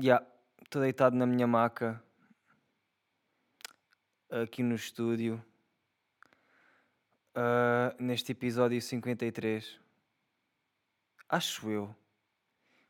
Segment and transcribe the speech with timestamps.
[0.00, 0.24] Ya,
[0.62, 2.00] estou deitado na minha maca
[4.30, 5.44] aqui no estúdio
[7.34, 9.80] ah, neste episódio 53.
[11.28, 11.96] Acho eu.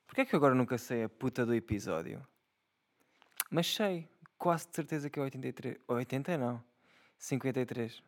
[0.07, 2.23] Porquê é que agora nunca sei a puta do episódio?
[3.51, 4.07] Mas sei,
[4.37, 5.79] quase de certeza que é 83.
[5.89, 6.63] 80 não.
[7.17, 8.03] 53.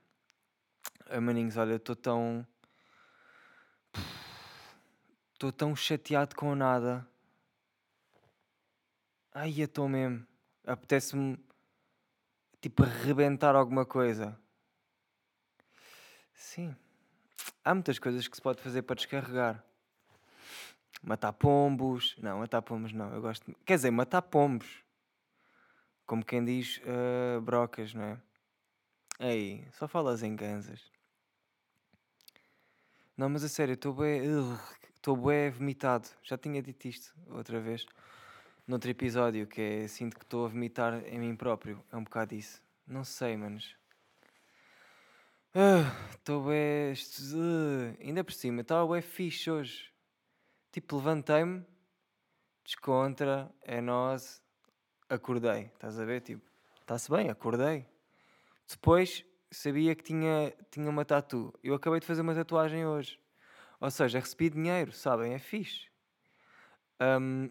[1.07, 2.46] Ah, maninhos, olha, eu estou tão.
[5.32, 7.09] Estou tão chateado com nada.
[9.32, 10.26] Ai, eu estou mesmo.
[10.66, 11.38] Apetece-me
[12.61, 14.38] tipo arrebentar alguma coisa.
[16.34, 16.75] Sim.
[17.64, 19.64] Há muitas coisas que se pode fazer para descarregar.
[21.02, 22.16] Matar pombos.
[22.18, 23.12] Não, matar pombos não.
[23.14, 23.54] Eu gosto.
[23.64, 24.82] Quer dizer, matar pombos.
[26.07, 28.21] Como quem diz ah, brocas, não é?
[29.21, 30.90] Ei, só falas em ganzas.
[33.16, 34.22] Não, mas a sério, estou bué.
[34.97, 36.08] Estou bué vomitado.
[36.22, 37.86] Já tinha dito isto outra vez.
[38.70, 41.84] Noutro episódio, que é sinto que estou a vomitar em mim próprio.
[41.91, 42.62] É um bocado isso.
[42.86, 43.74] Não sei, manos.
[46.12, 46.92] Estou bué.
[46.92, 49.92] isto- ah, ainda por cima, estava bué fixe hoje.
[50.70, 51.66] Tipo, levantei-me,
[52.64, 54.40] descontra, é nós,
[55.08, 55.62] acordei.
[55.74, 56.20] Estás a ver?
[56.20, 56.48] Tipo,
[56.80, 57.88] está-se bem, acordei.
[58.68, 61.52] Depois sabia que tinha, tinha uma tatu.
[61.60, 63.18] Eu acabei de fazer uma tatuagem hoje.
[63.80, 65.34] Ou seja, recebi dinheiro, sabem?
[65.34, 65.90] É fixe.
[67.00, 67.48] Ahm,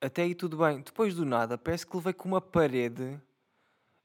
[0.00, 0.80] até aí tudo bem.
[0.80, 3.20] Depois do nada, parece que levei com uma parede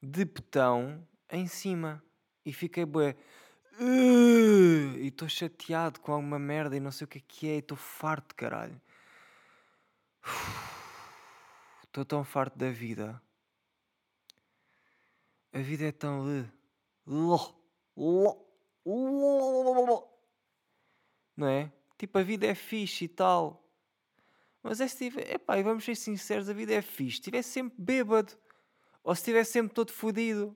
[0.02, 2.04] de betão em cima.
[2.46, 3.16] E fiquei bué.
[3.80, 7.56] E estou chateado com alguma merda e não sei o que é que é.
[7.56, 8.80] E estou farto, caralho.
[11.84, 13.22] Estou tão farto da vida.
[15.54, 16.26] A vida é tão.
[21.38, 21.72] Não é?
[22.00, 23.63] Tipo, a vida é fixe e tal.
[24.64, 25.30] Mas é se tiver.
[25.36, 27.18] Epá, e vamos ser sinceros: a vida é fixe.
[27.18, 28.34] Se estiver sempre bêbado.
[29.04, 30.56] Ou se estiver sempre todo fodido.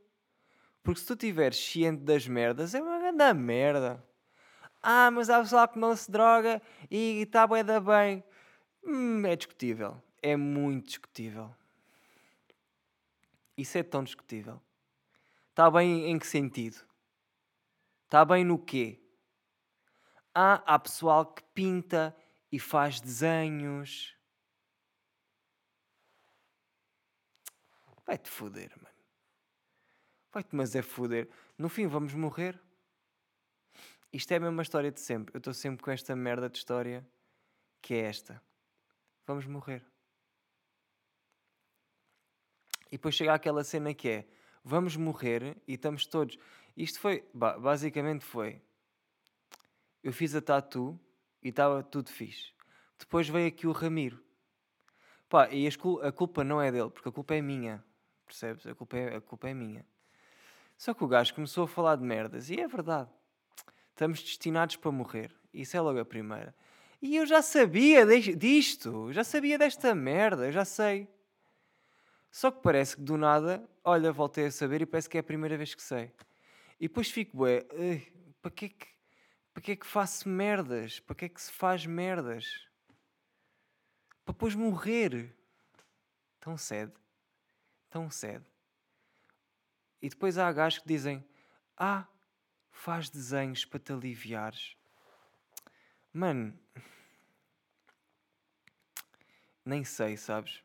[0.82, 4.02] Porque se tu estiveres ciente das merdas, é uma grande merda.
[4.82, 8.24] Ah, mas há pessoal que não se droga e está bué da bem.
[8.86, 10.02] Hum, é discutível.
[10.22, 11.54] É muito discutível.
[13.58, 14.62] Isso é tão discutível.
[15.50, 16.78] Está bem em que sentido?
[18.06, 19.02] Está bem no quê?
[20.34, 22.16] Ah, há pessoal que pinta
[22.52, 24.16] e faz desenhos.
[28.06, 28.96] Vai-te foder, mano.
[30.32, 31.30] Vai-te, mas é foder.
[31.58, 32.60] No fim, vamos morrer.
[34.14, 35.36] Isto é a mesma história de sempre.
[35.36, 37.06] Eu estou sempre com esta merda de história
[37.82, 38.42] que é esta.
[39.26, 39.86] Vamos morrer.
[42.88, 44.28] E depois chega aquela cena que é:
[44.64, 46.38] vamos morrer e estamos todos.
[46.76, 48.62] Isto foi, ba- basicamente foi.
[50.02, 50.98] Eu fiz a tatu
[51.48, 52.52] e estava tudo fixe.
[53.00, 54.22] Depois veio aqui o Ramiro.
[55.30, 55.66] Pá, e
[56.04, 57.82] a culpa não é dele, porque a culpa é minha.
[58.26, 58.68] Percebes?
[58.68, 59.86] A culpa é, a culpa é minha.
[60.78, 63.10] Só que o gajo começou a falar de merdas, e é verdade.
[63.92, 65.34] Estamos destinados para morrer.
[65.54, 66.54] Isso é logo a primeira.
[67.02, 71.08] E eu já sabia deix- disto, já sabia desta merda, eu já sei.
[72.30, 75.24] Só que parece que do nada, olha, voltei a saber e parece que é a
[75.24, 76.12] primeira vez que sei.
[76.78, 78.88] E depois fico, ué, "Ei, para que é que,
[79.58, 81.00] para que é que faço merdas?
[81.00, 82.68] Para que é que se faz merdas?
[84.24, 85.36] Para depois morrer.
[86.40, 86.94] Tão cedo.
[87.90, 88.46] Tão cedo.
[90.00, 91.28] E depois há gajos que dizem,
[91.76, 92.06] ah,
[92.70, 94.78] faz desenhos para te aliviares.
[96.14, 96.56] Mano,
[99.66, 100.64] nem sei, sabes?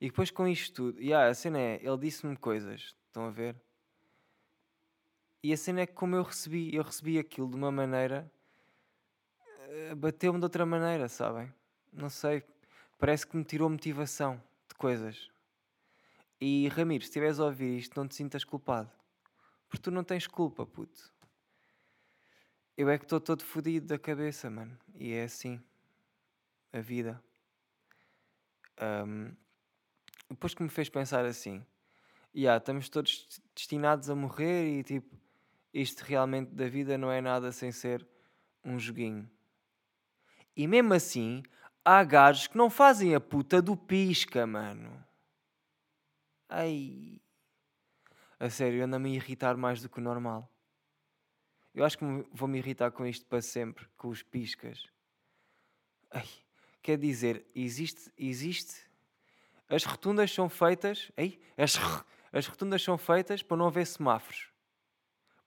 [0.00, 3.60] E depois com isto tudo, yeah, a cena é, ele disse-me coisas, estão a ver?
[5.42, 8.30] E a cena é que como eu recebi, eu recebi aquilo de uma maneira,
[9.68, 11.52] eh, bateu-me de outra maneira, sabem?
[11.92, 12.42] Não sei,
[12.98, 15.30] parece que me tirou motivação de coisas.
[16.40, 18.90] E Ramiro, se estiveres a ouvir isto, não te sintas culpado.
[19.68, 21.12] Porque tu não tens culpa, puto.
[22.76, 24.78] Eu é que estou todo fodido da cabeça, mano.
[24.94, 25.60] E é assim.
[26.72, 27.22] A vida.
[28.76, 29.32] Ahm,
[30.30, 31.64] depois que me fez pensar assim,
[32.34, 35.16] yeah, estamos todos destinados a morrer e tipo,
[35.72, 38.06] isto realmente da vida não é nada sem ser
[38.64, 39.28] um joguinho.
[40.56, 41.42] E mesmo assim,
[41.84, 45.04] há gajos que não fazem a puta do pisca, mano.
[46.48, 47.20] Ai.
[48.40, 50.50] A sério, anda-me a irritar mais do que o normal.
[51.74, 54.88] Eu acho que vou me irritar com isto para sempre, com os piscas.
[56.10, 56.26] Ai,
[56.82, 58.88] quer dizer, existe, existe.
[59.68, 61.12] As rotundas são feitas.
[61.16, 61.76] Ei, as,
[62.32, 64.50] as rotundas são feitas para não haver semáforos.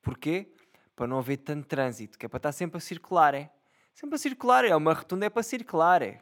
[0.01, 0.51] Porquê?
[0.95, 3.51] Para não haver tanto trânsito, que é para estar sempre a circular, é?
[3.93, 6.21] Sempre a circular, é uma rotunda é para circular, é?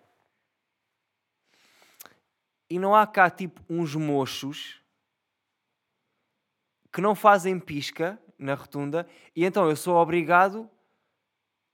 [2.70, 4.82] e não há cá tipo uns mochos
[6.94, 10.70] que não fazem pisca na rotunda e então eu sou obrigado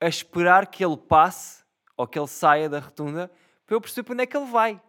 [0.00, 1.64] a esperar que ele passe
[1.96, 3.30] ou que ele saia da rotunda
[3.66, 4.80] para eu perceber para onde é que ele vai.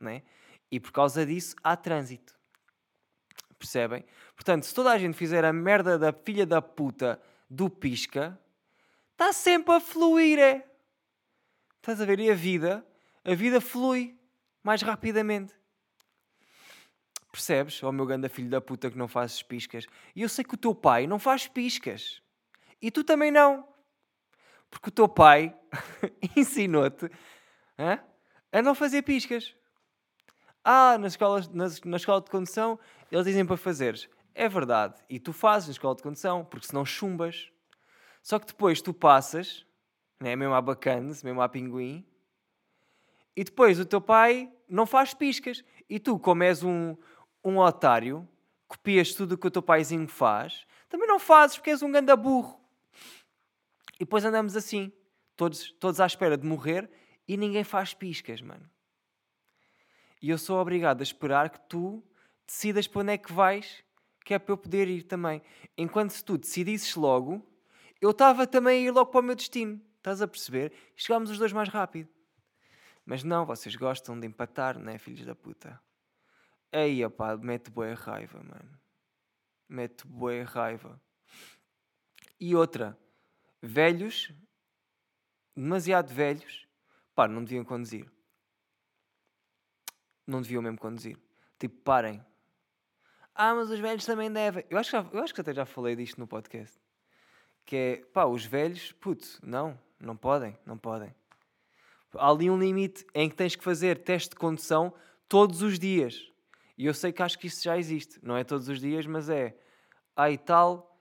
[0.00, 0.22] Né?
[0.70, 2.37] E por causa disso há trânsito.
[3.58, 4.04] Percebem?
[4.34, 7.20] Portanto, se toda a gente fizer a merda da filha da puta
[7.50, 8.38] do pisca,
[9.12, 10.64] está sempre a fluir, é?
[11.76, 12.20] Estás a ver?
[12.20, 12.86] E a vida,
[13.24, 14.16] a vida flui
[14.62, 15.54] mais rapidamente.
[17.32, 17.82] Percebes?
[17.82, 19.86] Ó oh, meu ganda filho da puta que não fazes piscas.
[20.14, 22.22] E eu sei que o teu pai não faz piscas.
[22.80, 23.66] E tu também não.
[24.70, 25.56] Porque o teu pai
[26.36, 27.10] ensinou-te
[28.52, 29.54] a não fazer piscas.
[30.64, 32.78] Ah, nas escolas, nas, na escola de condução
[33.10, 34.08] eles dizem para fazeres.
[34.34, 35.02] É verdade.
[35.08, 37.50] E tu fazes na escola de condução, porque senão chumbas.
[38.22, 39.66] Só que depois tu passas,
[40.20, 42.06] né, mesmo à bacanas, mesmo à pinguim,
[43.38, 45.64] e depois o teu pai não faz piscas.
[45.88, 46.96] E tu, como és um,
[47.44, 48.28] um otário,
[48.66, 52.16] copias tudo o que o teu paizinho faz, também não fazes porque és um ganda
[52.16, 52.60] burro.
[53.94, 54.92] E depois andamos assim,
[55.36, 56.90] todos, todos à espera de morrer
[57.28, 58.68] e ninguém faz piscas, mano.
[60.20, 62.02] E eu sou obrigado a esperar que tu
[62.48, 63.84] decidas para onde é que vais,
[64.24, 65.42] que é para eu poder ir também.
[65.76, 67.46] Enquanto se tu decidisses logo,
[68.00, 69.80] eu estava também a ir logo para o meu destino.
[69.98, 70.72] Estás a perceber?
[70.96, 72.08] Chegámos os dois mais rápido.
[73.04, 75.80] Mas não, vocês gostam de empatar, não é, filhos da puta?
[76.72, 78.78] Aí, opá, mete boa raiva, mano.
[79.68, 81.00] Mete boa raiva.
[82.40, 82.98] E outra,
[83.60, 84.32] velhos,
[85.54, 86.66] demasiado velhos,
[87.14, 88.10] pá, não deviam conduzir.
[90.26, 91.18] Não deviam mesmo conduzir.
[91.58, 92.24] Tipo, parem.
[93.40, 94.64] Ah, mas os velhos também devem.
[94.68, 96.76] Eu acho que, já, eu acho que até já falei disto no podcast.
[97.64, 101.14] Que é, pá, os velhos, putz, não, não podem, não podem.
[102.14, 104.92] Há ali um limite em que tens que fazer teste de condução
[105.28, 106.32] todos os dias.
[106.76, 108.18] E eu sei que acho que isso já existe.
[108.24, 109.56] Não é todos os dias, mas é.
[110.16, 110.98] Ah, e tal,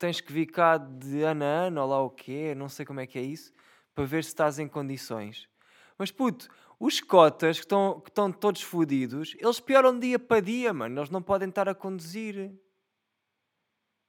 [0.00, 2.98] tens que vir cá de ano a ano, ou lá o quê, não sei como
[2.98, 3.52] é que é isso,
[3.94, 5.48] para ver se estás em condições.
[5.96, 6.48] Mas puto,
[6.78, 11.00] os cotas que estão, que estão todos fodidos, eles pioram dia para dia, mano.
[11.00, 12.52] Eles não podem estar a conduzir.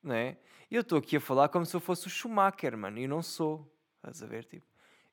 [0.04, 0.38] Não é?
[0.70, 3.00] Eu estou aqui a falar como se eu fosse o Schumacher, mano.
[3.00, 3.76] E não sou.
[3.98, 4.46] Estás a ver?
[4.46, 4.66] Tipo,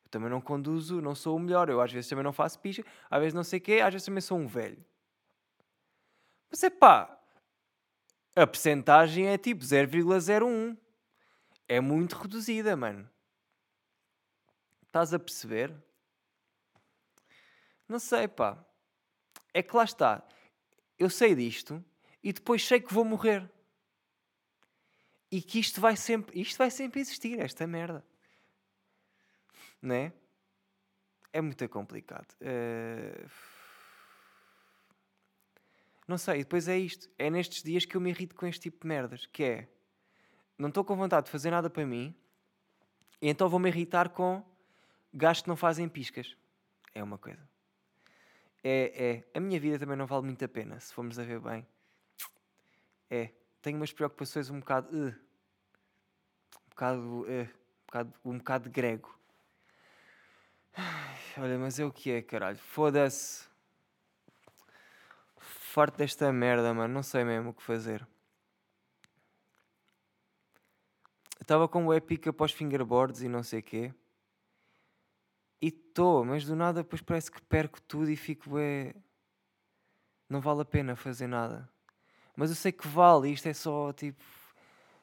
[0.04, 1.70] eu também não conduzo, não sou o melhor.
[1.70, 4.04] Eu às vezes também não faço picha, às vezes não sei o quê, às vezes
[4.04, 4.84] também sou um velho.
[6.50, 7.18] Mas é pá,
[8.36, 10.76] a percentagem é tipo 0,01.
[11.66, 13.08] É muito reduzida, mano.
[14.82, 15.74] Estás a perceber?
[17.88, 18.58] Não sei, pá.
[19.52, 20.26] É que lá está.
[20.98, 21.84] Eu sei disto
[22.22, 23.48] e depois sei que vou morrer.
[25.30, 28.04] E que isto vai sempre, isto vai sempre existir, esta merda.
[29.82, 30.12] Não é?
[31.32, 32.34] É muito complicado.
[32.40, 33.28] Uh...
[36.08, 37.10] Não sei, depois é isto.
[37.18, 39.26] É nestes dias que eu me irrito com este tipo de merdas.
[39.26, 39.68] Que é,
[40.56, 42.14] não estou com vontade de fazer nada para mim,
[43.20, 44.44] e então vou-me irritar com
[45.12, 46.36] gajos que não fazem piscas.
[46.94, 47.46] É uma coisa.
[48.62, 49.38] É, é.
[49.38, 51.66] A minha vida também não vale muito a pena, se formos a ver bem.
[53.10, 53.30] É.
[53.62, 54.88] Tenho umas preocupações um bocado.
[54.94, 55.14] Uh,
[56.54, 57.00] um bocado.
[57.00, 59.18] Uh, um bocado, um bocado grego.
[61.38, 62.58] Olha, mas é o que é, caralho.
[62.58, 63.46] Foda-se
[65.76, 66.94] farto desta merda, mano.
[66.94, 68.06] Não sei mesmo o que fazer.
[71.38, 73.94] Estava com o Epic após fingerboards e não sei o quê.
[75.60, 78.94] E estou, mas do nada depois parece que perco tudo e fico é
[80.28, 81.68] Não vale a pena fazer nada.
[82.36, 84.22] Mas eu sei que vale, isto é só tipo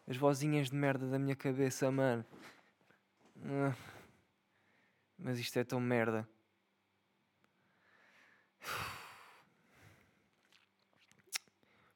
[0.07, 2.25] as vozinhas de merda da minha cabeça, mano.
[3.45, 3.75] Ah.
[5.17, 6.27] Mas isto é tão merda.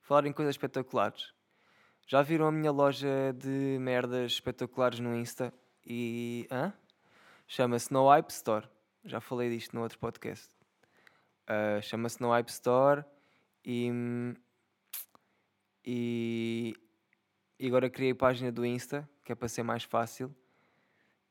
[0.01, 1.33] Falar em coisas espetaculares.
[2.07, 5.53] Já viram a minha loja de merdas espetaculares no Insta?
[5.85, 6.47] E.
[6.49, 6.73] Hã?
[7.49, 8.67] Chama-se No Hype Store.
[9.05, 10.53] Já falei disto no outro podcast.
[11.45, 13.05] Uh, Chama-se No Hype Store
[13.63, 13.89] e.
[15.85, 16.75] E.
[17.57, 20.35] E agora criei a página do Insta, que é para ser mais fácil.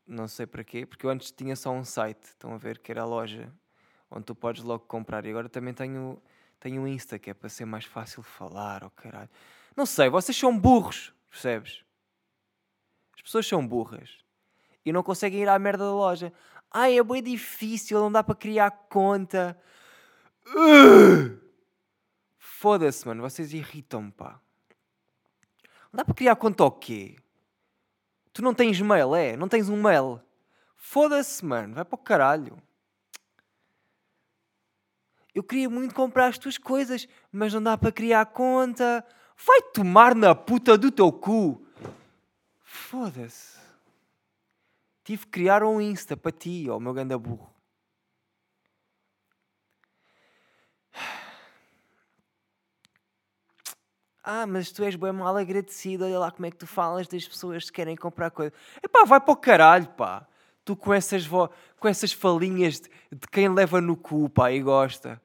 [0.07, 2.25] Não sei para quê, porque eu antes tinha só um site.
[2.25, 3.53] Estão a ver que era a loja
[4.11, 5.27] onde tu podes logo comprar.
[5.27, 6.21] E agora também tenho
[6.59, 9.29] tenho um Insta que é para ser mais fácil falar, oh caralho.
[9.77, 11.85] Não sei, vocês são burros, percebes?
[13.15, 14.25] As pessoas são burras
[14.87, 16.33] e não conseguem ir à merda da loja.
[16.71, 19.61] Ai, é bem difícil, não dá para criar conta.
[22.39, 24.41] Foda-se, mano, vocês irritam-me, pá.
[25.93, 27.17] Não dá para criar conta o quê?
[28.33, 29.37] Tu não tens mail, é?
[29.37, 30.21] Não tens um mail?
[30.77, 32.63] Foda-se, mano, vai para o caralho.
[35.35, 39.05] Eu queria muito comprar as tuas coisas, mas não dá para criar conta.
[39.45, 41.67] Vai tomar na puta do teu cu.
[42.63, 43.66] Foda-se.
[45.07, 47.49] Tive que criar um Insta para ti, ó, meu ganda burro.
[54.21, 57.25] Ah, mas tu és bem mal agradecido, olha lá como é que tu falas das
[57.25, 58.53] pessoas que querem comprar coisas.
[58.83, 60.27] Epá, vai para o caralho, pá.
[60.65, 61.49] Tu com essas, vo...
[61.79, 65.23] com essas falinhas de, de quem leva no cu, pá, e gosta.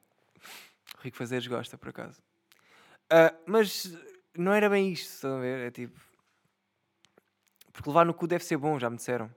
[0.96, 2.22] O Rico Fazeres gosta, por acaso.
[3.12, 3.92] Uh, mas
[4.38, 5.66] não era bem isto, estão a ver?
[5.66, 6.00] É tipo...
[7.72, 9.28] Porque levar no cu deve ser bom, já me disseram.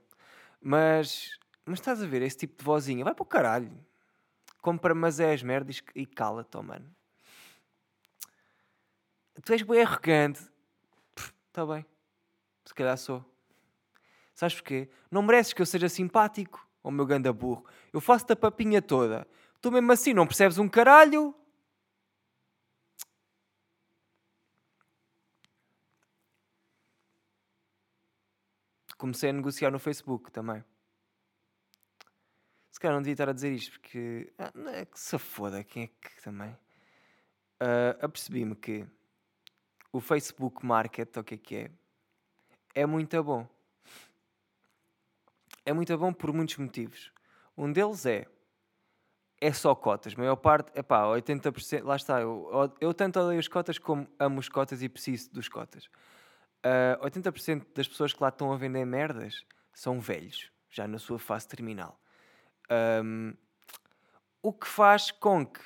[0.67, 3.03] Mas, mas estás a ver esse tipo de vozinha?
[3.03, 3.71] Vai para o caralho.
[4.61, 6.95] Compra mas é as merdas e cala-te, mano
[9.45, 10.41] tu és bem arrogante.
[11.47, 11.85] Está bem.
[12.65, 13.23] Se calhar sou.
[14.33, 14.89] Sabes porquê?
[15.09, 17.63] Não mereces que eu seja simpático, ou meu ganda burro.
[17.93, 19.25] Eu faço-te a papinha toda.
[19.61, 21.33] Tu mesmo assim não percebes um caralho?
[29.05, 30.65] Comecei a negociar no Facebook também.
[32.71, 34.33] Se calhar não devia estar a dizer isto, porque...
[34.35, 36.49] Ah, não é que se foda, quem é que também...
[37.61, 38.83] Uh, apercebi-me que
[39.93, 41.71] o Facebook Market, o que é que é?
[42.73, 43.47] É muito bom.
[45.63, 47.11] É muito bom por muitos motivos.
[47.55, 48.25] Um deles é
[49.39, 50.13] é só cotas.
[50.15, 52.21] A maior parte, é pá, 80%, lá está.
[52.21, 55.91] Eu, eu tanto odeio as cotas como amo as cotas e preciso dos cotas.
[56.65, 60.97] Uh, ah, 80% das pessoas que lá estão a vender merdas são velhos, já na
[60.97, 61.99] sua fase terminal.
[63.03, 63.35] Um,
[64.41, 65.61] o que faz com que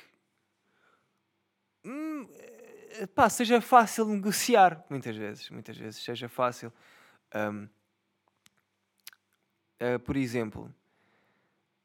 [1.86, 2.28] hum,
[3.14, 6.70] pá, seja fácil negociar, muitas vezes, muitas vezes seja fácil.
[7.34, 7.68] Um, uh,
[9.78, 10.74] eh, por exemplo,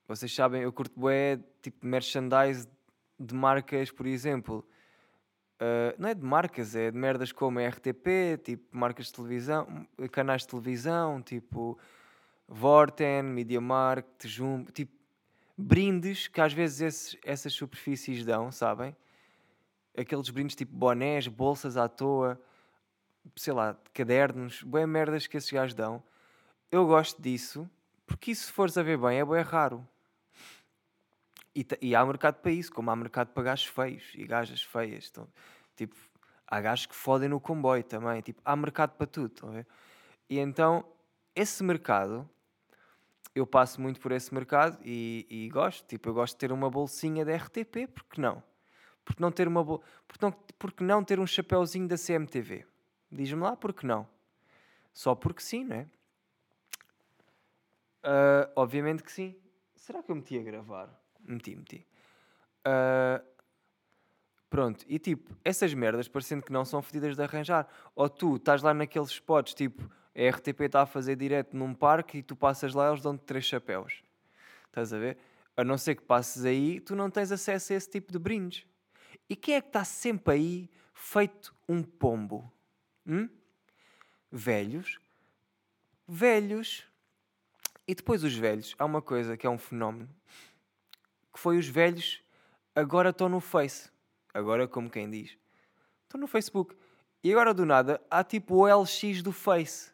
[0.07, 2.67] vocês sabem, eu curto bué, tipo, merchandise
[3.17, 4.67] de marcas, por exemplo.
[5.55, 9.87] Uh, não é de marcas, é de merdas como a RTP, tipo, marcas de televisão,
[10.11, 11.79] canais de televisão, tipo,
[12.47, 14.93] Vorten, MediaMarkt, Jumbo, tipo,
[15.57, 18.95] brindes que às vezes esses, essas superfícies dão, sabem?
[19.97, 22.39] aqueles brindes tipo bonés, bolsas à toa,
[23.35, 26.03] sei lá, cadernos, boé merdas que esses gajos dão.
[26.71, 27.69] Eu gosto disso,
[28.05, 29.87] porque isso, se fores a ver bem, é bem raro.
[31.55, 35.07] E, e, há mercado para isso, como há mercado para gajos feios e gajas feias.
[35.09, 35.27] Então,
[35.75, 35.95] tipo,
[36.45, 38.21] há gajos que fodem no comboio também.
[38.21, 39.29] Tipo, há mercado para tudo.
[39.29, 39.65] Tá
[40.29, 40.85] e então,
[41.33, 42.29] esse mercado,
[43.33, 45.87] eu passo muito por esse mercado e, e gosto.
[45.87, 48.43] Tipo, eu gosto de ter uma bolsinha da RTP, porque não?
[49.05, 49.81] Porque não ter uma bo...
[50.07, 50.31] porque, não...
[50.59, 52.65] porque não ter um chapéuzinho da CMTV?
[53.09, 54.05] Diz-me lá, porque não?
[54.93, 55.87] Só porque sim, não é?
[58.03, 59.35] Uh, obviamente que sim.
[59.75, 61.04] Será que eu meti a gravar?
[61.27, 61.87] Meti, meti.
[62.65, 63.23] Uh,
[64.49, 67.67] pronto, e tipo, essas merdas parecendo que não são fedidas de arranjar.
[67.95, 72.19] Ou tu estás lá naqueles spots, tipo, a RTP está a fazer direto num parque
[72.19, 74.03] e tu passas lá eles dão-te três chapéus.
[74.67, 75.17] Estás a ver?
[75.57, 78.65] A não ser que passes aí, tu não tens acesso a esse tipo de brindes.
[79.29, 82.51] E quem é que está sempre aí feito um pombo?
[83.07, 83.29] Hum?
[84.31, 84.99] Velhos.
[86.07, 86.85] Velhos.
[87.87, 90.09] E depois os velhos, há uma coisa que é um fenómeno,
[91.35, 92.23] que foi os velhos
[92.73, 93.91] agora estão no Face.
[94.33, 95.37] Agora, como quem diz,
[96.03, 96.73] estão no Facebook.
[97.21, 99.91] E agora do nada há tipo o LX do Face,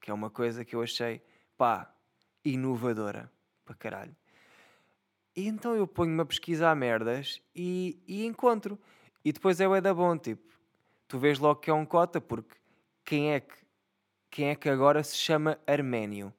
[0.00, 1.22] que é uma coisa que eu achei,
[1.56, 1.94] pá,
[2.44, 3.30] inovadora.
[3.64, 4.16] Para caralho.
[5.36, 8.76] E então eu ponho-me a pesquisar merdas e, e encontro.
[9.24, 10.52] E depois é o da bom, tipo,
[11.06, 12.56] tu vês logo que é um cota, porque
[13.04, 13.54] quem é que,
[14.28, 16.34] quem é que agora se chama Arménio?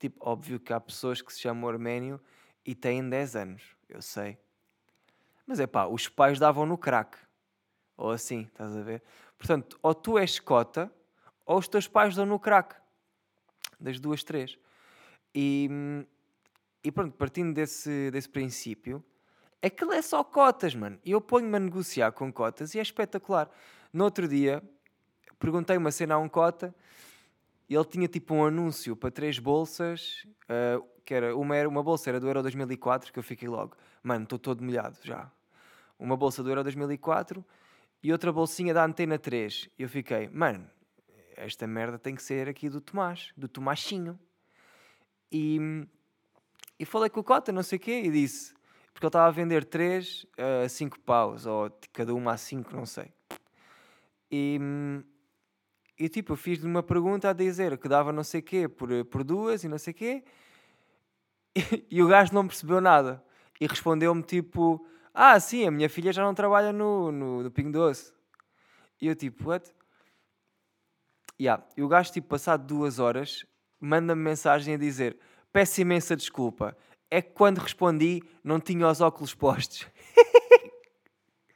[0.00, 2.20] Tipo, óbvio que há pessoas que se chamam Arménio
[2.66, 4.38] e têm 10 anos, eu sei.
[5.46, 7.16] Mas é pá, os pais davam no crack.
[7.96, 9.02] Ou assim, estás a ver?
[9.38, 10.92] Portanto, ou tu és cota,
[11.44, 12.74] ou os teus pais dão no crack.
[13.78, 14.58] Das duas, três.
[15.34, 15.68] E,
[16.82, 19.04] e pronto, partindo desse, desse princípio,
[19.62, 20.98] aquilo é só cotas, mano.
[21.04, 23.48] E eu ponho-me a negociar com cotas e é espetacular.
[23.92, 24.62] No outro dia,
[25.38, 26.74] perguntei uma cena a um cota
[27.74, 32.10] ele tinha tipo um anúncio para três bolsas, uh, que era uma, era uma bolsa
[32.10, 35.30] era do Euro 2004, que eu fiquei logo, mano, estou todo molhado já.
[35.98, 37.42] Uma bolsa do Euro 2004
[38.02, 39.70] e outra bolsinha da Antena 3.
[39.78, 40.68] E eu fiquei, mano,
[41.34, 44.18] esta merda tem que ser aqui do Tomás, do Tomásinho.
[45.32, 45.86] E
[46.78, 48.52] e falei com o Cota, não sei o quê, e disse,
[48.92, 50.26] porque ele estava a vender 3
[50.64, 53.10] a 5 paus, ou cada uma a 5, não sei.
[54.30, 54.58] E,
[55.98, 58.90] e tipo, eu fiz-lhe uma pergunta a dizer que dava não sei o quê por,
[59.06, 60.24] por duas e não sei o quê,
[61.90, 63.22] e, o gajo não percebeu nada.
[63.60, 67.72] E respondeu-me tipo, Ah, sim, a minha filha já não trabalha no, no, no Pingo
[67.72, 68.12] Doce.
[69.00, 69.74] E eu tipo, what?
[71.40, 71.62] Yeah.
[71.76, 73.44] E o gajo, tipo, passado duas horas,
[73.80, 75.18] manda-me mensagem a dizer:
[75.52, 76.76] Peço imensa desculpa.
[77.10, 79.86] É que quando respondi, não tinha os óculos postos.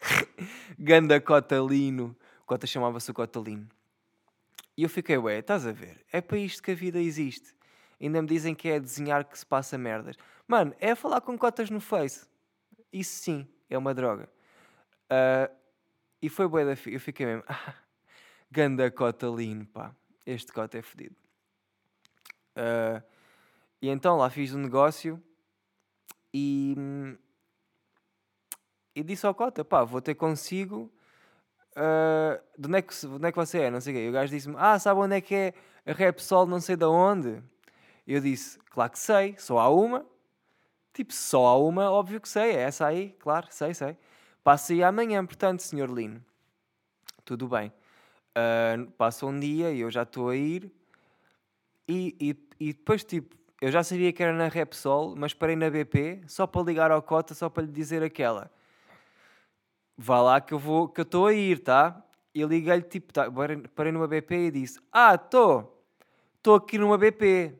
[0.78, 2.16] Ganda Cotalino.
[2.46, 3.68] Cota chamava-se Cotalino.
[4.76, 6.04] E eu fiquei, ué, estás a ver?
[6.12, 7.54] É para isto que a vida existe.
[8.00, 10.16] Ainda me dizem que é desenhar que se passa merdas.
[10.48, 12.26] Mano, é falar com cotas no Face.
[12.92, 14.28] Isso sim, é uma droga.
[15.10, 15.54] Uh,
[16.22, 16.72] e foi bué da...
[16.86, 17.44] Eu fiquei mesmo...
[18.50, 19.94] Ganda Cotalino, pá.
[20.26, 21.14] Este cota é fedido.
[22.56, 23.02] Uh,
[23.80, 25.22] e então lá fiz um negócio
[26.34, 26.74] e,
[28.94, 30.92] e disse ao cota, pá, vou ter consigo...
[31.72, 33.70] Uh, de, onde é que, de onde é que você é?
[33.70, 34.04] Não sei o quê.
[34.06, 35.54] E o gajo disse-me, ah, sabe onde é que é
[35.86, 37.40] a Repsol não sei de onde?
[38.06, 40.04] Eu disse, claro que sei, só há uma.
[40.92, 43.96] Tipo, só há uma, óbvio que sei, é essa aí, claro, sei, sei.
[44.42, 46.24] Passa aí amanhã, portanto, senhor Lino.
[47.24, 47.72] Tudo bem.
[48.30, 50.70] Uh, passa um dia e eu já estou a ir.
[51.86, 55.68] E, e, e, depois, tipo, eu já sabia que era na Repsol, mas parei na
[55.68, 58.50] BP só para ligar ao Cota, só para lhe dizer aquela.
[59.96, 62.02] Vá lá que eu vou, que estou a ir, tá?
[62.34, 63.26] E liguei-lhe, tipo, tá,
[63.74, 65.84] parei numa BP e disse: Ah, estou,
[66.36, 67.54] estou aqui numa BP.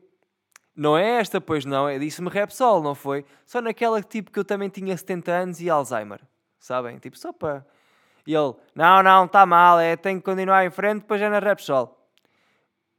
[0.75, 3.25] Não é esta, pois não, é disse-me Repsol, não foi?
[3.45, 6.21] Só naquela tipo que eu também tinha 70 anos e Alzheimer,
[6.59, 6.99] sabem?
[6.99, 7.67] Tipo, só para
[8.27, 11.39] e ele, não, não, está mal, é, tem que continuar em frente, depois é na
[11.39, 11.97] Repsol.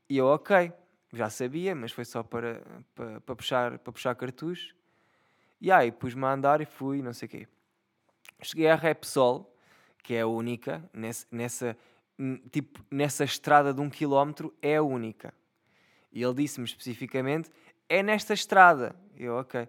[0.10, 0.74] E eu, ok,
[1.14, 2.62] já sabia, mas foi só para,
[2.96, 4.76] para, para puxar, para puxar cartuchos.
[5.60, 7.48] E aí, pus-me a andar e fui, não sei o quê.
[8.42, 9.56] Cheguei à Repsol,
[10.04, 11.78] que é a única, nessa, nessa,
[12.52, 15.34] tipo, nessa estrada de um quilómetro, é a única.
[16.12, 17.50] E ele disse-me especificamente,
[17.88, 18.96] é nesta estrada.
[19.16, 19.68] Eu, ok.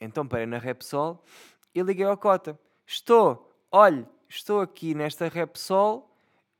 [0.00, 1.22] Então parei na Repsol
[1.74, 2.58] e liguei ao Cota.
[2.86, 6.10] Estou, olhe, estou aqui nesta Repsol,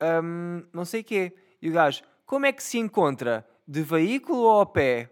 [0.00, 1.32] um, não sei o quê.
[1.60, 3.46] E o gajo, como é que se encontra?
[3.66, 5.10] De veículo ou a pé?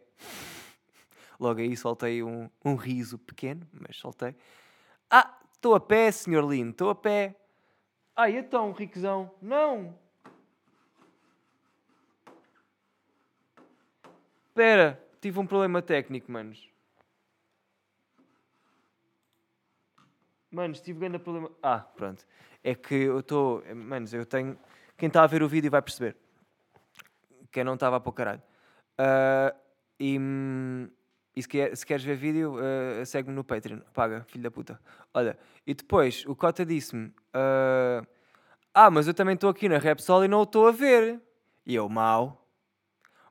[1.38, 4.34] Logo aí soltei um, um riso pequeno, mas soltei.
[5.10, 7.34] Ah, estou a pé, senhor Lino, estou a pé.
[8.14, 9.30] Ah, então, riquezão?
[9.40, 9.98] Não.
[14.52, 16.68] Espera, tive um problema técnico, manos.
[20.50, 21.50] Mano, tive grande problema.
[21.62, 22.26] Ah, pronto.
[22.62, 23.64] É que eu estou.
[23.74, 24.58] Manos, eu tenho.
[24.98, 26.18] Quem está a ver o vídeo vai perceber.
[27.50, 28.42] Quem não estava a pôr caralho.
[29.00, 29.56] Uh,
[29.98, 30.18] e,
[31.34, 33.80] e se, quer, se, queres ver vídeo, uh, segue-me no Patreon.
[33.94, 34.78] Paga, filho da puta.
[35.14, 38.06] Olha, e depois o Cota disse-me: uh,
[38.74, 41.22] Ah, mas eu também estou aqui na Repsol e não o estou a ver.
[41.64, 42.41] E eu, mal.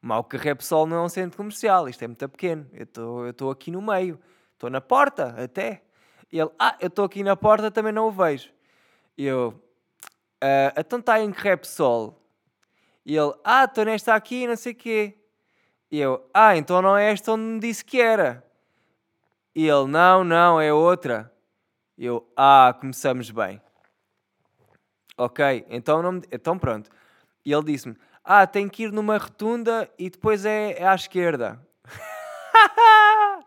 [0.01, 1.87] Mal que Repsol não é um centro comercial.
[1.87, 2.67] Isto é muito pequeno.
[2.73, 4.19] Eu estou aqui no meio.
[4.53, 5.83] Estou na porta, até.
[6.31, 8.49] Ele, ah, eu estou aqui na porta, também não o vejo.
[9.17, 9.61] Eu,
[10.41, 12.19] ah, então está em que Repsol?
[13.05, 15.17] Ele, ah, estou nesta aqui, não sei o quê.
[15.91, 18.45] Eu, ah, então não é esta onde me disse que era.
[19.53, 21.31] Ele, não, não, é outra.
[21.97, 23.61] Eu, ah, começamos bem.
[25.17, 26.89] Ok, então, não, então pronto.
[27.45, 31.65] E ele disse-me, ah, tem que ir numa rotunda e depois é, é à esquerda.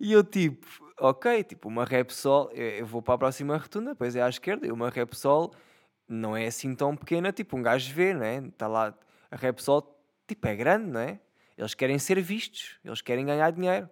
[0.00, 0.66] e eu tipo,
[0.98, 4.72] ok, tipo, uma Repsol, eu vou para a próxima rotunda, depois é à esquerda, e
[4.72, 5.54] uma Repsol
[6.08, 8.38] não é assim tão pequena, tipo, um gajo vê, não é?
[8.38, 8.94] Está lá,
[9.30, 11.20] a Repsol, tipo, é grande, não é?
[11.56, 13.88] Eles querem ser vistos, eles querem ganhar dinheiro.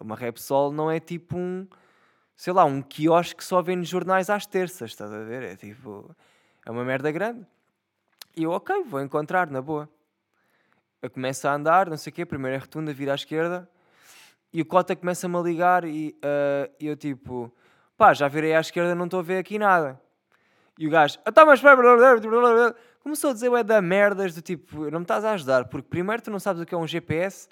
[0.00, 1.66] Uma Repsol não é tipo um,
[2.34, 5.42] sei lá, um quiosque que só vende jornais às terças, estás a ver?
[5.44, 6.14] É tipo,
[6.66, 7.46] é uma merda grande.
[8.36, 9.88] E eu, ok, vou encontrar, na boa.
[11.00, 13.68] Eu começo a andar, não sei o quê, primeira rotunda, vira à esquerda,
[14.52, 17.54] e o Cota começa-me a ligar e uh, eu tipo,
[17.96, 20.00] pá, já virei à esquerda, não estou a ver aqui nada.
[20.78, 21.60] E o gajo, ah, tá, mas
[23.02, 26.22] começou a dizer, é da merdas, do tipo, não me estás a ajudar, porque primeiro
[26.22, 27.48] tu não sabes o que é um GPS,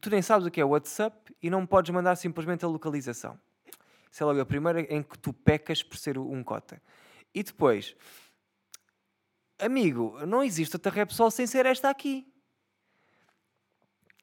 [0.00, 3.38] tu nem sabes o que é WhatsApp e não me podes mandar simplesmente a localização.
[4.10, 6.80] Isso é logo a primeira em que tu pecas por ser um cota.
[7.34, 7.96] E depois,
[9.64, 12.26] amigo, não existe outra Repsol sem ser esta aqui.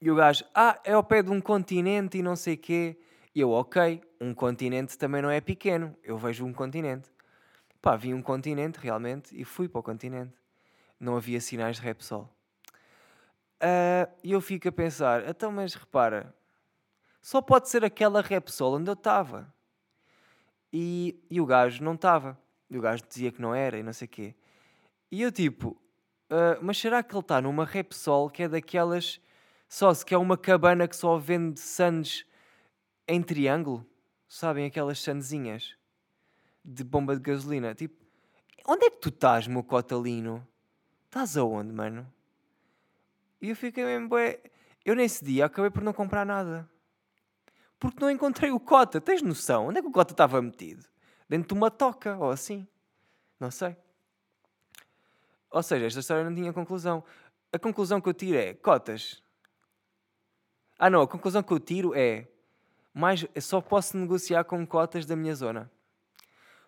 [0.02, 2.98] E o gajo, ah, é ao pé de um continente e não sei quê.
[3.36, 5.96] E eu, ok, um continente também não é pequeno.
[6.04, 7.10] Eu vejo um continente.
[7.82, 10.34] Pá, vi um continente realmente e fui para o continente.
[11.00, 12.30] Não havia sinais de Repsol.
[13.62, 16.34] Uh, e eu fico a pensar, então, mas repara,
[17.22, 19.54] só pode ser aquela Repsol onde eu estava.
[20.72, 22.38] E, e o gajo não estava.
[22.70, 24.36] E o gajo dizia que não era e não sei o quê.
[25.12, 25.70] E eu tipo,
[26.30, 29.20] uh, mas será que ele está numa Repsol que é daquelas
[29.70, 32.26] só se quer uma cabana que só vende sandes
[33.08, 33.86] em triângulo.
[34.28, 35.76] Sabem aquelas sandezinhas
[36.66, 37.76] de bomba de gasolina?
[37.76, 38.04] Tipo,
[38.68, 40.46] onde é que tu estás, meu cotalino?
[41.06, 42.12] Estás aonde, mano?
[43.42, 44.40] E eu fiquei mesmo, bué...
[44.84, 46.70] Eu nesse dia acabei por não comprar nada.
[47.80, 49.00] Porque não encontrei o cota.
[49.00, 49.68] Tens noção?
[49.68, 50.86] Onde é que o cota estava metido?
[51.28, 52.68] Dentro de uma toca, ou assim.
[53.40, 53.76] Não sei.
[55.52, 57.04] Ou seja, esta história não tinha conclusão.
[57.52, 59.24] A conclusão que eu tiro é, cotas.
[60.78, 62.28] Ah não, a conclusão que eu tiro é,
[62.94, 65.72] mais, só posso negociar com cotas da minha zona.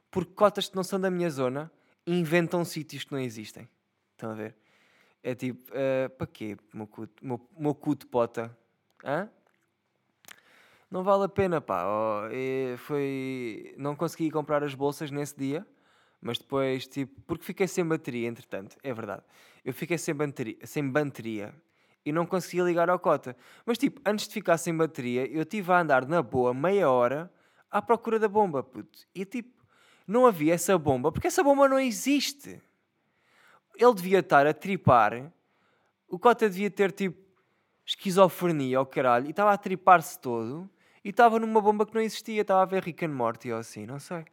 [0.10, 1.72] Porque cotas que não são da minha zona
[2.06, 3.70] inventam sítios que não existem.
[4.12, 4.56] Estão a ver?
[5.24, 8.56] É tipo, uh, para quê, meu cu, meu, de pota?
[9.04, 9.30] Hã?
[10.89, 11.86] Não vale a pena, pá.
[11.88, 13.74] Oh, foi...
[13.78, 15.65] Não consegui comprar as bolsas nesse dia,
[16.22, 19.24] mas depois, tipo, porque fiquei sem bateria, entretanto, é verdade.
[19.66, 21.54] Eu fiquei sem bateria, sem bateria
[22.06, 23.36] e não conseguia ligar ao cota.
[23.66, 27.32] Mas, tipo, antes de ficar sem bateria, eu tive a andar na boa meia hora
[27.70, 29.00] à procura da bomba, puto.
[29.14, 29.66] E, tipo,
[30.08, 32.62] não havia essa bomba, porque essa bomba não existe
[33.84, 35.32] ele devia estar a tripar.
[36.08, 37.20] O Cota devia ter tipo
[37.86, 40.70] esquizofrenia ao caralho e estava a tripar-se todo
[41.04, 42.42] e estava numa bomba que não existia.
[42.42, 44.26] Estava a ver Rick and Morty ou assim, não sei.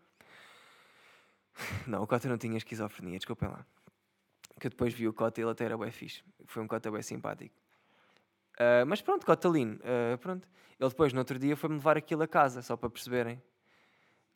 [1.86, 3.64] Não, o Cota não tinha esquizofrenia, desculpem lá.
[4.60, 6.22] Que eu depois vi o Cota e ele até era bem fixe.
[6.46, 7.54] Foi um Cota bem simpático.
[8.54, 10.48] Uh, mas pronto, Cotalino, uh, pronto.
[10.80, 13.40] Ele depois, no outro dia, foi-me levar aquilo a casa, só para perceberem.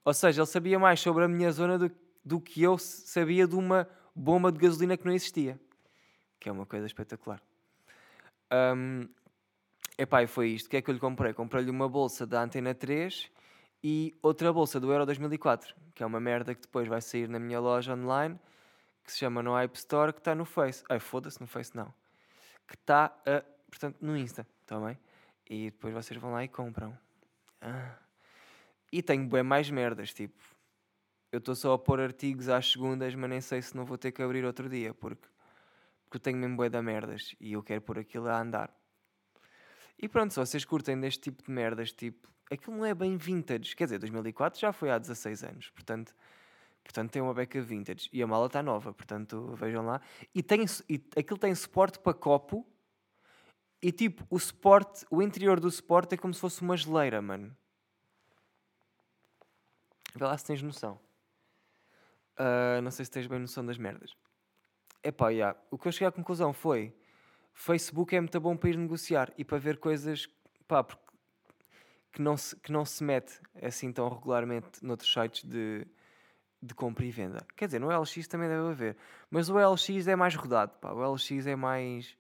[0.05, 1.91] Ou seja, ele sabia mais sobre a minha zona do,
[2.25, 5.61] do que eu sabia de uma bomba de gasolina que não existia.
[6.39, 7.41] Que é uma coisa espetacular.
[8.53, 9.09] Um,
[9.97, 10.67] epá, e foi isto.
[10.67, 11.33] O que é que eu lhe comprei?
[11.33, 13.31] Comprei-lhe uma bolsa da Antena 3
[13.83, 17.39] e outra bolsa do Euro 2004, que é uma merda que depois vai sair na
[17.39, 18.39] minha loja online,
[19.05, 20.85] que se chama no App Store, que está no Face.
[20.89, 21.93] Ai, foda-se, no Face não.
[22.67, 24.95] Que está, uh, portanto, no Insta, também.
[24.95, 25.01] Tá
[25.51, 26.97] e depois vocês vão lá e compram.
[27.61, 27.97] Ah.
[28.91, 30.41] E tenho bem mais merdas, tipo
[31.33, 34.13] eu estou só a pôr artigos às segundas, mas nem sei se não vou ter
[34.13, 35.27] que abrir outro dia, porque,
[36.05, 38.71] porque eu tenho mesmo bué da merdas e eu quero pôr aquilo a andar.
[39.99, 43.75] E pronto, se vocês curtem deste tipo de merdas, tipo, aquilo não é bem vintage.
[43.75, 46.15] Quer dizer, 2004 já foi há 16 anos, portanto,
[46.83, 48.09] portanto tem uma beca vintage.
[48.13, 50.01] E a mala está nova, portanto, vejam lá.
[50.35, 52.67] E, tem, e aquilo tem suporte para copo.
[53.83, 57.57] E tipo, o suporte, o interior do suporte é como se fosse uma geleira, mano.
[60.15, 61.01] Vê lá se tens noção.
[62.39, 64.15] Uh, não sei se tens bem noção das merdas.
[65.03, 65.59] Epá, yeah.
[65.71, 66.95] o que eu cheguei à conclusão foi
[67.53, 70.29] Facebook é muito bom para ir negociar e para ver coisas
[70.67, 70.87] pá,
[72.13, 75.87] que, não se, que não se mete assim tão regularmente noutros sites de,
[76.63, 77.45] de compra e venda.
[77.57, 78.97] Quer dizer, no LX também deve haver,
[79.31, 80.73] mas o LX é mais rodado.
[80.81, 80.93] Pá.
[80.93, 82.17] O LX é mais.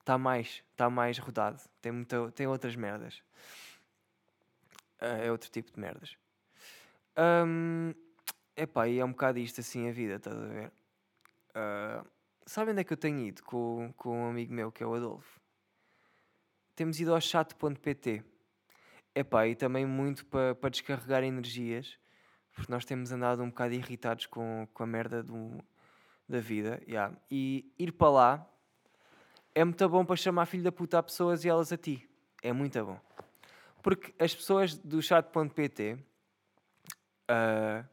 [0.00, 1.60] Está mais, tá mais rodado.
[1.82, 3.22] Tem, muita, tem outras merdas.
[5.00, 6.16] Uh, é outro tipo de merdas.
[7.18, 7.92] Um,
[8.56, 10.72] Epá, e é um bocado isto assim a vida, estás a ver?
[11.50, 12.06] Uh,
[12.46, 14.94] sabem onde é que eu tenho ido com, com um amigo meu que é o
[14.94, 15.40] Adolfo?
[16.74, 18.22] Temos ido ao chat.pt.
[19.18, 21.98] Epá, e também muito para pa descarregar energias,
[22.52, 25.58] porque nós temos andado um bocado irritados com, com a merda do,
[26.28, 26.82] da vida.
[26.86, 27.16] Yeah.
[27.30, 28.50] E ir para lá
[29.54, 32.06] é muito bom para chamar filho da puta a pessoas e elas a ti.
[32.42, 33.00] É muito bom.
[33.82, 35.94] Porque as pessoas do chat.pt.
[35.94, 35.98] Uh,
[37.28, 37.84] ah,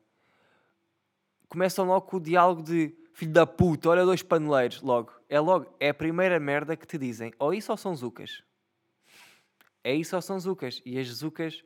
[1.48, 5.14] começam logo com o diálogo de filho da puta, olha dois paneleiros, logo.
[5.30, 7.32] É logo, é a primeira merda que te dizem.
[7.40, 8.44] Ou isso ou são zucas.
[9.84, 10.82] É isso ou são zucas.
[10.86, 11.64] E as zucas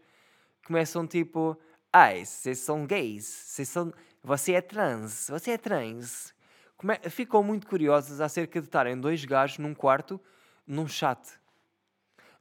[0.65, 1.59] começam tipo,
[1.93, 3.93] ai, vocês são gays, vocês são...
[4.23, 6.33] você é trans, você é trans.
[6.75, 6.95] Come...
[7.09, 10.19] Ficam muito curiosas acerca de estarem dois gajos num quarto,
[10.65, 11.39] num chat.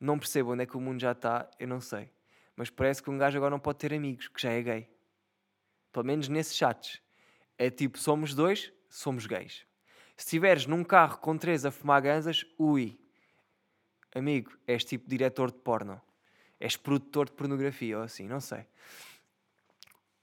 [0.00, 2.10] Não percebo onde é que o mundo já está, eu não sei.
[2.54, 4.90] Mas parece que um gajo agora não pode ter amigos, que já é gay.
[5.92, 7.00] Pelo menos nesses chats.
[7.58, 9.64] É tipo, somos dois, somos gays.
[10.16, 12.98] Se estiveres num carro com três a fumar ganzas, ui.
[14.16, 16.00] Amigo, és tipo diretor de porno.
[16.58, 18.60] És produtor de pornografia ou assim, não sei.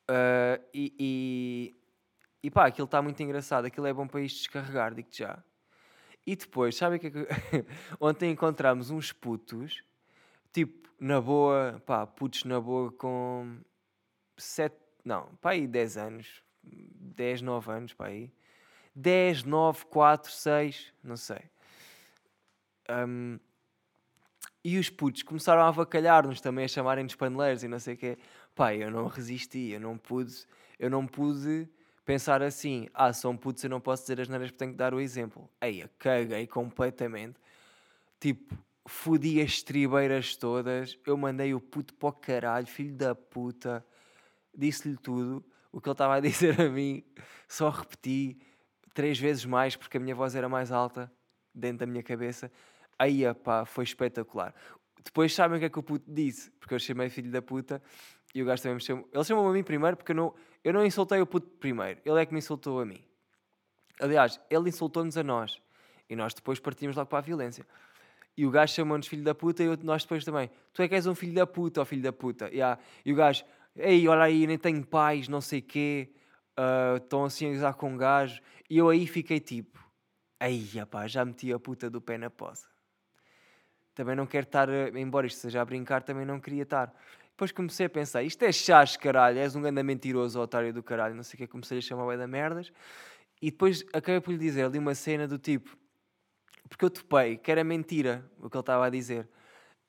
[0.09, 1.75] Uh, e, e,
[2.41, 3.65] e pá, aquilo está muito engraçado.
[3.65, 5.43] Aquilo é bom para isto descarregar, digo-te já.
[6.25, 7.27] E depois, sabe o que é que.
[8.01, 9.83] Ontem encontramos uns putos,
[10.51, 13.59] tipo, na boa, pá, putos na boa com
[14.35, 14.75] sete,
[15.05, 18.33] não, pá, aí 10 anos, 10, 9 anos para aí.
[18.95, 21.41] 10, 9, 4, 6, não sei.
[22.89, 23.37] Um,
[24.63, 28.17] e os putos começaram a avacalhar-nos também, a chamarem-nos paneleiros e não sei o quê.
[28.55, 30.33] Pai, eu não resisti, eu não pude,
[30.79, 31.67] eu não pude
[32.05, 34.93] pensar assim, ah, são putos, eu não posso dizer as neiras porque tenho que dar
[34.93, 35.49] o exemplo.
[35.59, 37.35] Aí, eu caguei completamente.
[38.19, 43.85] Tipo, fodi as tribeiras todas, eu mandei o puto para o caralho, filho da puta,
[44.55, 47.03] disse-lhe tudo, o que ele estava a dizer a mim,
[47.47, 48.37] só repeti
[48.93, 51.11] três vezes mais porque a minha voz era mais alta
[51.53, 52.51] dentro da minha cabeça.
[52.97, 54.53] Aí, pá, foi espetacular.
[55.03, 57.81] Depois sabem o que é que o puto disse, porque eu chamei filho da puta
[58.33, 59.07] e o gajo também me chamou.
[59.11, 62.21] Ele chamou-me a mim primeiro porque eu não, eu não insultei o puto primeiro, ele
[62.21, 63.03] é que me insultou a mim.
[63.99, 65.61] Aliás, ele insultou-nos a nós
[66.09, 67.65] e nós depois partimos logo para a violência.
[68.35, 70.49] E o gajo chamou-nos filho da puta e eu, nós depois também.
[70.73, 72.47] Tu é que és um filho da puta, ó filho da puta.
[72.49, 72.81] Yeah.
[73.05, 76.11] E o gajo, ei, olha aí, nem tenho pais, não sei quê,
[76.57, 78.41] uh, estão assim a usar com um gajo.
[78.67, 79.79] E eu aí fiquei tipo,
[80.39, 82.72] aí, pá, já meti a puta do pé na poça.
[83.95, 86.93] Também não quero estar, embora isto seja a brincar, também não queria estar.
[87.29, 91.15] Depois comecei a pensar, isto é chás, caralho, és um grande mentiroso, otário do caralho,
[91.15, 92.71] não sei o que, comecei a chamar o da merdas.
[93.41, 95.77] E depois acabei por lhe dizer ali uma cena do tipo,
[96.69, 99.27] porque eu topei que era mentira o que ele estava a dizer.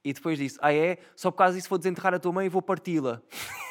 [0.05, 0.99] E depois disse: Ah, é?
[1.17, 3.23] Só por causa disso vou desenterrar a tua mãe e vou parti-la.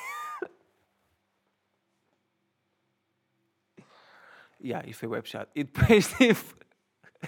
[4.63, 5.47] yeah, isso foi web chat.
[5.53, 6.55] E depois tipo,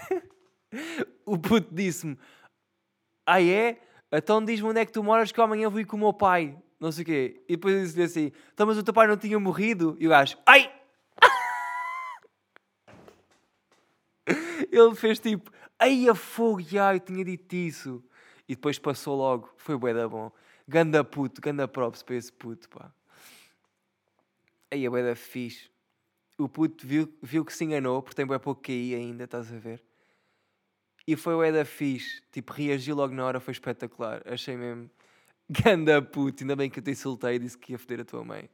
[1.26, 2.18] o puto disse-me:
[3.26, 3.80] Ah, é?
[4.12, 6.58] Então diz-me onde é que tu moras que amanhã vou ir com o meu pai.
[6.80, 7.44] Não sei o quê.
[7.48, 9.98] E depois disse-lhe assim: Então, mas o teu pai não tinha morrido?
[10.00, 10.72] E o gajo: Ai!
[14.72, 18.04] Ele fez tipo: Ai, a fogo, já, eu tinha dito isso.
[18.48, 19.50] E depois passou logo.
[19.58, 20.32] Foi bué da bom.
[20.68, 22.92] Ganda puto, ganda props para esse puto, pá.
[24.72, 25.70] Aí a bué da fixe.
[26.38, 29.58] O puto viu, viu que se enganou, porque tem bué pouco QI ainda, estás a
[29.58, 29.82] ver?
[31.08, 32.22] E foi bué da fixe.
[32.32, 34.22] Tipo, reagiu logo na hora, foi espetacular.
[34.26, 34.90] Achei mesmo...
[35.48, 38.24] Ganda puto, ainda bem que eu te insultei e disse que ia foder a tua
[38.24, 38.50] mãe.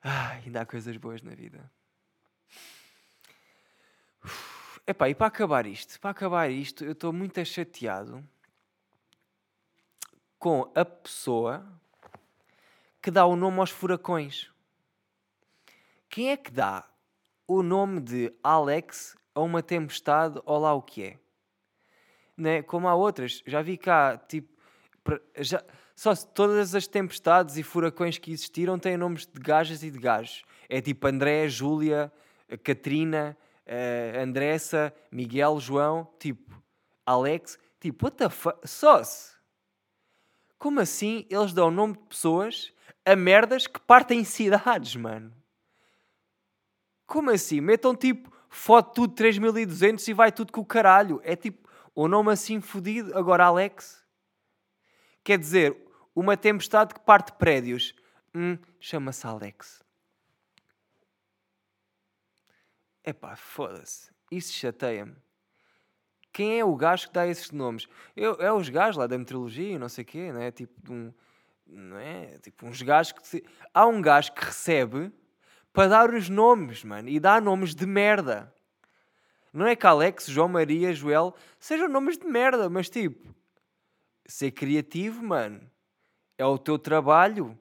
[0.00, 1.68] Ai, ainda há coisas boas na vida.
[4.86, 8.24] Epá, e para acabar isto, para acabar isto, eu estou muito chateado
[10.38, 11.66] com a pessoa
[13.02, 14.48] que dá o nome aos furacões.
[16.08, 16.88] Quem é que dá
[17.48, 21.18] o nome de Alex a uma tempestade ou lá o que é?
[22.36, 22.62] Né?
[22.62, 24.48] Como há outras, já vi cá, tipo,
[25.38, 25.62] já,
[25.94, 30.44] só todas as tempestades e furacões que existiram têm nomes de gajas e de gajos.
[30.68, 32.12] É tipo André, Júlia,
[32.62, 36.62] Catrina, uh, Andressa, Miguel, João, tipo,
[37.06, 38.58] Alex, tipo, what the fuck?
[38.68, 39.34] Sauce!
[40.58, 42.72] Como assim eles dão nome de pessoas
[43.04, 45.32] a merdas que partem cidades, mano?
[47.06, 47.60] Como assim?
[47.60, 51.20] Metam tipo, foto tudo 3200 e vai tudo com o caralho.
[51.22, 51.65] É tipo,
[51.96, 53.16] o nome assim fodido.
[53.18, 54.04] Agora, Alex.
[55.24, 55.76] Quer dizer,
[56.14, 57.94] uma tempestade que parte prédios.
[58.34, 59.82] Hum, chama-se Alex.
[63.02, 64.10] Epá, foda-se.
[64.30, 65.16] Isso chateia-me.
[66.32, 67.88] Quem é o gajo que dá esses nomes?
[68.14, 70.50] Eu, é os gajos lá da meteorologia, não sei o quê, não é?
[70.50, 71.14] Tipo um...
[71.66, 72.38] Não é?
[72.38, 73.26] Tipo uns gajos que...
[73.26, 73.44] Se...
[73.72, 75.10] Há um gajo que recebe
[75.72, 77.08] para dar os nomes, mano.
[77.08, 78.54] E dá nomes de merda.
[79.56, 83.34] Não é que Alex, João Maria, Joel sejam nomes de merda, mas tipo...
[84.26, 85.60] Ser criativo, mano.
[86.36, 87.56] É o teu trabalho.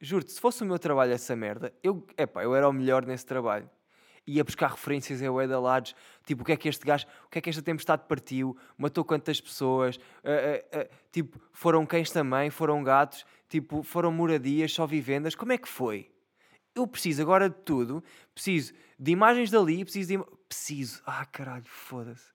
[0.00, 3.26] Juro-te, se fosse o meu trabalho essa merda, eu, epá, eu era o melhor nesse
[3.26, 3.68] trabalho
[4.28, 5.94] ia buscar referências a Ueda Lados,
[6.26, 9.02] tipo, o que é que este gajo, o que é que esta tempestade partiu, matou
[9.02, 14.86] quantas pessoas, uh, uh, uh, tipo, foram cães também, foram gatos, tipo, foram moradias, só
[14.86, 16.10] vivendas, como é que foi?
[16.74, 20.37] Eu preciso agora de tudo, preciso de imagens dali, preciso de...
[20.48, 22.32] Preciso, ah caralho, foda-se.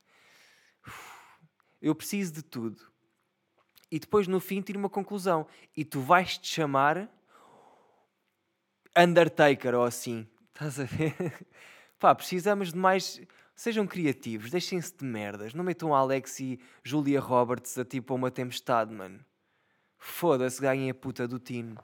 [1.82, 2.80] Eu preciso de tudo.
[3.92, 5.48] E depois no fim tiro uma conclusão.
[5.76, 7.10] E tu vais-te chamar
[8.98, 10.28] Undertaker ou assim.
[10.54, 11.16] Estás a ver?
[12.00, 13.22] Pá, precisamos de mais.
[13.56, 15.54] Sejam criativos, deixem-se de merdas.
[15.54, 19.24] Não metam Alex e Julia Roberts a tipo uma tempestade, mano.
[19.98, 21.78] Foda-se, ganhem a puta do Tino.